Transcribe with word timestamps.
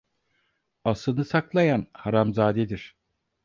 Aslını 0.85 1.25
saklayan 1.25 1.87
haramzadedir. 1.93 2.95